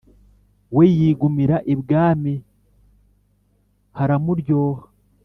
we 0.75 0.85
yigumira 0.97 1.57
ibwami; 1.73 2.33
haramuryoha, 3.97 4.83